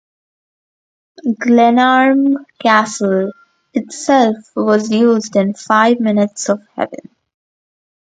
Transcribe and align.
Glenarm 1.41 2.43
Castle 2.59 3.33
itself 3.75 4.33
was 4.55 4.89
used 4.89 5.35
in 5.35 5.53
"Five 5.53 5.99
Minutes 5.99 6.49
of 6.49 6.59
Heaven". 6.75 7.15